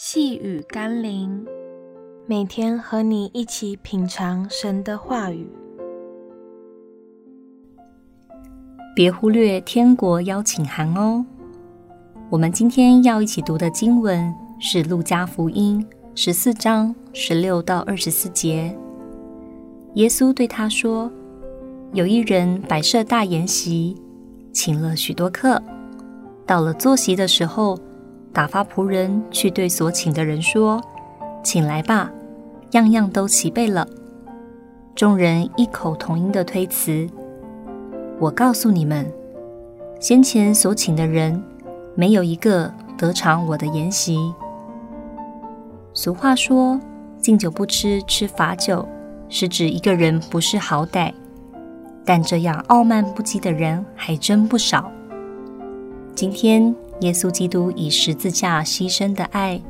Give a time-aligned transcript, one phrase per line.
[0.00, 1.44] 细雨甘霖，
[2.24, 5.50] 每天和你一起品尝神的话语。
[8.94, 11.26] 别忽略天国邀请函哦。
[12.30, 15.84] 我们今天要一起读的经文是《路加福音》
[16.14, 18.72] 十四章十六到二十四节。
[19.94, 21.10] 耶稣对他说
[21.92, 24.00] ：“有一人摆设大筵席，
[24.52, 25.60] 请了许多客。
[26.46, 27.76] 到了坐席的时候，”
[28.32, 30.80] 打发仆人去对所请的人说
[31.42, 32.10] ：“请来吧，
[32.72, 33.88] 样样都齐备了。”
[34.94, 37.08] 众人异口同音的推辞
[38.20, 39.10] ：“我告诉你们，
[39.98, 41.42] 先前所请的人，
[41.94, 44.32] 没有一个得尝我的筵席。”
[45.94, 46.78] 俗话说
[47.20, 48.86] ：“敬酒不吃吃罚酒”，
[49.28, 51.12] 是指一个人不识好歹。
[52.04, 54.90] 但这样傲慢不羁的人还真不少。
[56.14, 56.72] 今天。
[57.00, 59.60] 耶稣基督以十字架牺牲的爱，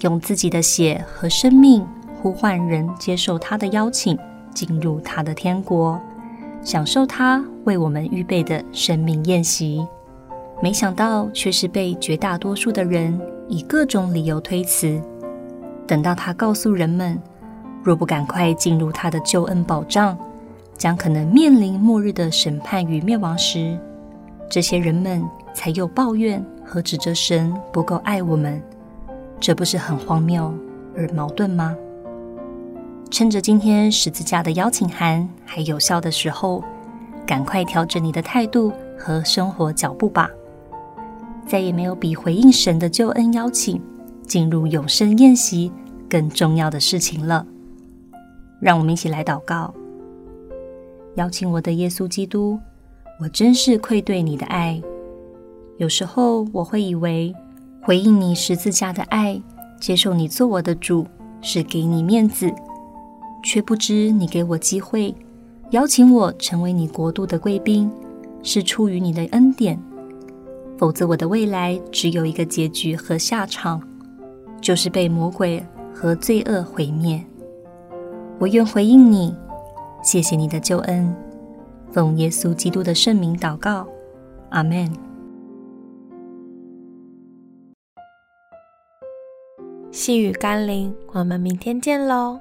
[0.00, 1.84] 用自己的血和生命
[2.22, 4.16] 呼唤人接受他的邀请，
[4.54, 6.00] 进入他的天国，
[6.62, 9.84] 享受他为我们预备的生命宴席。
[10.62, 15.00] 没想到却是被绝大多数的人以各种理由推辞。
[15.86, 17.20] 等到他告诉人们，
[17.82, 20.16] 若不赶快进入他的救恩保障，
[20.76, 23.76] 将可能面临末日的审判与灭亡时，
[24.48, 25.20] 这些人们
[25.52, 26.44] 才又抱怨。
[26.70, 28.62] 和指责神不够爱我们，
[29.40, 30.54] 这不是很荒谬
[30.96, 31.76] 而矛盾吗？
[33.10, 36.62] 趁着今天十字架的邀请函还有效的时候，
[37.26, 40.30] 赶快调整你的态度和生活脚步吧！
[41.44, 43.82] 再也没有比回应神的救恩邀请，
[44.24, 45.72] 进入永生宴席
[46.08, 47.44] 更重要的事情了。
[48.60, 49.74] 让我们一起来祷告：
[51.16, 52.60] 邀请我的耶稣基督，
[53.20, 54.80] 我真是愧对你的爱。
[55.80, 57.34] 有时候我会以为
[57.80, 59.40] 回应你十字架的爱，
[59.80, 61.06] 接受你做我的主，
[61.40, 62.52] 是给你面子，
[63.42, 65.14] 却不知你给我机会，
[65.70, 67.90] 邀请我成为你国度的贵宾，
[68.42, 69.80] 是出于你的恩典。
[70.76, 73.80] 否则我的未来只有一个结局和下场，
[74.60, 75.64] 就是被魔鬼
[75.94, 77.24] 和罪恶毁灭。
[78.38, 79.34] 我愿回应你，
[80.02, 81.16] 谢谢你的救恩，
[81.90, 83.86] 奉耶稣基督的圣名祷告，
[84.50, 85.09] 阿门。
[89.92, 92.40] 细雨甘霖，我们明天见喽。